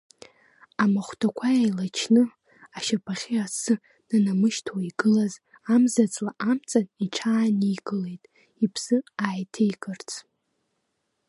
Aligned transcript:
Амахәҭақәа 0.83 1.47
еилачны, 1.59 2.23
ашьапахьы 2.77 3.35
асы 3.45 3.73
нанамышьҭуа 4.09 4.79
игылаз 4.89 5.33
амзаҵла 5.73 6.31
амҵан 6.49 6.85
иҽааникылеит, 7.05 8.23
иԥсы 8.63 8.97
ааиҭеикырц. 9.23 10.09